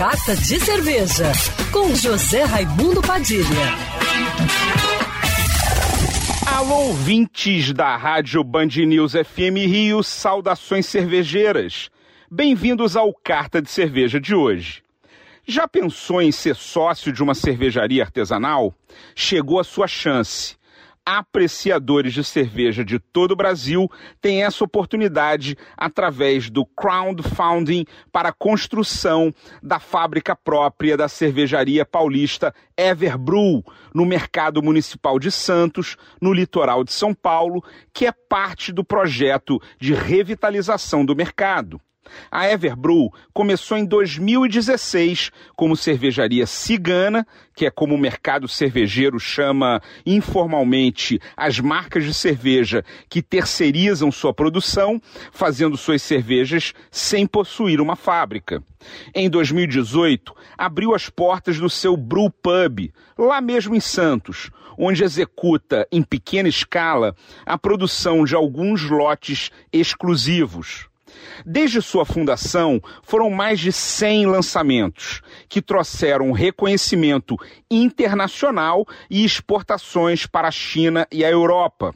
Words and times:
Carta 0.00 0.34
de 0.34 0.58
Cerveja, 0.58 1.30
com 1.70 1.94
José 1.94 2.42
Raimundo 2.44 3.02
Padilha. 3.02 3.44
Alô, 6.46 6.86
ouvintes 6.86 7.70
da 7.74 7.98
Rádio 7.98 8.42
Band 8.42 8.68
News 8.86 9.12
FM 9.12 9.58
Rio, 9.66 10.02
saudações 10.02 10.86
cervejeiras. 10.86 11.90
Bem-vindos 12.30 12.96
ao 12.96 13.12
Carta 13.12 13.60
de 13.60 13.68
Cerveja 13.68 14.18
de 14.18 14.34
hoje. 14.34 14.82
Já 15.46 15.68
pensou 15.68 16.22
em 16.22 16.32
ser 16.32 16.56
sócio 16.56 17.12
de 17.12 17.22
uma 17.22 17.34
cervejaria 17.34 18.02
artesanal? 18.02 18.74
Chegou 19.14 19.60
a 19.60 19.64
sua 19.64 19.86
chance 19.86 20.56
apreciadores 21.18 22.12
de 22.12 22.22
cerveja 22.22 22.84
de 22.84 23.00
todo 23.00 23.32
o 23.32 23.36
Brasil 23.36 23.90
têm 24.20 24.44
essa 24.44 24.62
oportunidade 24.62 25.56
através 25.76 26.48
do 26.48 26.64
crowdfunding 26.64 27.84
para 28.12 28.28
a 28.28 28.32
construção 28.32 29.34
da 29.60 29.80
fábrica 29.80 30.36
própria 30.36 30.96
da 30.96 31.08
cervejaria 31.08 31.84
paulista 31.84 32.54
Everbrew, 32.76 33.64
no 33.92 34.06
mercado 34.06 34.62
municipal 34.62 35.18
de 35.18 35.32
Santos, 35.32 35.96
no 36.20 36.32
litoral 36.32 36.84
de 36.84 36.92
São 36.92 37.12
Paulo, 37.12 37.64
que 37.92 38.06
é 38.06 38.12
parte 38.12 38.72
do 38.72 38.84
projeto 38.84 39.60
de 39.80 39.92
revitalização 39.92 41.04
do 41.04 41.16
mercado. 41.16 41.80
A 42.30 42.48
Everbrew 42.48 43.12
começou 43.32 43.76
em 43.76 43.84
2016 43.84 45.30
como 45.56 45.76
cervejaria 45.76 46.46
cigana, 46.46 47.26
que 47.54 47.66
é 47.66 47.70
como 47.70 47.94
o 47.94 47.98
mercado 47.98 48.48
cervejeiro 48.48 49.18
chama 49.18 49.82
informalmente 50.06 51.20
as 51.36 51.58
marcas 51.58 52.04
de 52.04 52.14
cerveja 52.14 52.84
que 53.08 53.20
terceirizam 53.20 54.10
sua 54.10 54.32
produção, 54.32 55.00
fazendo 55.32 55.76
suas 55.76 56.02
cervejas 56.02 56.72
sem 56.90 57.26
possuir 57.26 57.80
uma 57.80 57.96
fábrica. 57.96 58.62
Em 59.14 59.28
2018, 59.28 60.34
abriu 60.56 60.94
as 60.94 61.08
portas 61.08 61.58
do 61.58 61.68
seu 61.68 61.96
Brew 61.96 62.30
Pub, 62.30 62.92
lá 63.18 63.40
mesmo 63.40 63.74
em 63.74 63.80
Santos, 63.80 64.50
onde 64.78 65.04
executa 65.04 65.86
em 65.92 66.02
pequena 66.02 66.48
escala 66.48 67.14
a 67.44 67.58
produção 67.58 68.24
de 68.24 68.34
alguns 68.34 68.88
lotes 68.88 69.50
exclusivos. 69.72 70.89
Desde 71.44 71.80
sua 71.80 72.04
fundação, 72.04 72.80
foram 73.02 73.30
mais 73.30 73.60
de 73.60 73.72
100 73.72 74.26
lançamentos, 74.26 75.22
que 75.48 75.62
trouxeram 75.62 76.32
reconhecimento 76.32 77.36
internacional 77.70 78.86
e 79.08 79.24
exportações 79.24 80.26
para 80.26 80.48
a 80.48 80.52
China 80.52 81.06
e 81.10 81.24
a 81.24 81.30
Europa. 81.30 81.94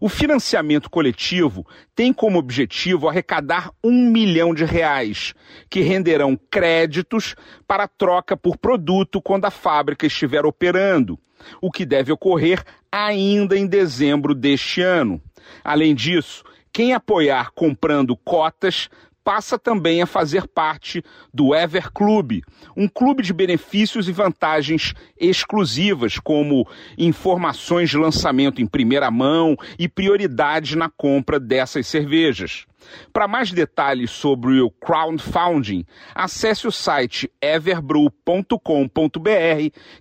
O 0.00 0.08
financiamento 0.08 0.88
coletivo 0.88 1.66
tem 1.94 2.12
como 2.12 2.38
objetivo 2.38 3.08
arrecadar 3.08 3.70
um 3.82 4.08
milhão 4.10 4.54
de 4.54 4.64
reais, 4.64 5.34
que 5.68 5.80
renderão 5.80 6.38
créditos 6.50 7.34
para 7.66 7.88
troca 7.88 8.36
por 8.36 8.56
produto 8.56 9.20
quando 9.20 9.46
a 9.46 9.50
fábrica 9.50 10.06
estiver 10.06 10.46
operando, 10.46 11.18
o 11.60 11.70
que 11.70 11.84
deve 11.84 12.12
ocorrer 12.12 12.62
ainda 12.90 13.58
em 13.58 13.66
dezembro 13.66 14.34
deste 14.34 14.80
ano. 14.80 15.20
Além 15.62 15.94
disso, 15.94 16.44
quem 16.74 16.92
apoiar 16.92 17.52
comprando 17.54 18.16
cotas 18.16 18.90
passa 19.22 19.56
também 19.56 20.02
a 20.02 20.06
fazer 20.06 20.46
parte 20.48 21.02
do 21.32 21.54
Ever 21.54 21.90
Club, 21.92 22.42
um 22.76 22.88
clube 22.88 23.22
de 23.22 23.32
benefícios 23.32 24.08
e 24.08 24.12
vantagens 24.12 24.92
exclusivas, 25.18 26.18
como 26.18 26.68
informações 26.98 27.88
de 27.88 27.96
lançamento 27.96 28.60
em 28.60 28.66
primeira 28.66 29.10
mão 29.10 29.56
e 29.78 29.88
prioridade 29.88 30.76
na 30.76 30.90
compra 30.90 31.38
dessas 31.38 31.86
cervejas. 31.86 32.66
Para 33.12 33.28
mais 33.28 33.50
detalhes 33.52 34.10
sobre 34.10 34.60
o 34.60 34.70
crowdfunding, 34.70 35.84
acesse 36.14 36.66
o 36.66 36.72
site 36.72 37.30
everbrew.com.br, 37.40 38.58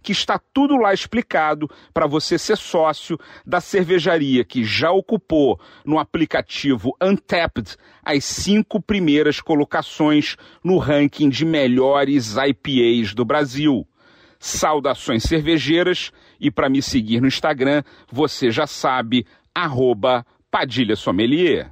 que 0.01 0.11
está 0.11 0.39
tudo 0.53 0.75
lá 0.75 0.93
explicado 0.93 1.69
para 1.93 2.07
você 2.07 2.37
ser 2.37 2.57
sócio 2.57 3.17
da 3.45 3.61
cervejaria 3.61 4.43
que 4.43 4.63
já 4.63 4.91
ocupou 4.91 5.59
no 5.85 5.99
aplicativo 5.99 6.95
Untapped 7.01 7.75
as 8.03 8.23
cinco 8.25 8.81
primeiras 8.81 9.39
colocações 9.39 10.35
no 10.63 10.77
ranking 10.77 11.29
de 11.29 11.45
melhores 11.45 12.35
IPAs 12.35 13.13
do 13.13 13.23
Brasil. 13.23 13.87
Saudações 14.39 15.23
cervejeiras 15.23 16.11
e 16.39 16.51
para 16.51 16.69
me 16.69 16.81
seguir 16.81 17.21
no 17.21 17.27
Instagram, 17.27 17.81
você 18.11 18.51
já 18.51 18.67
sabe, 18.67 19.25
arroba 19.55 20.25
Padilha 20.51 20.95
Sommelier. 20.95 21.71